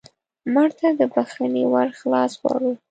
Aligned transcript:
مړه 0.53 0.73
ته 0.79 0.87
د 0.99 1.01
بښنې 1.13 1.63
ور 1.73 1.89
خلاص 1.99 2.31
غواړو 2.41 2.71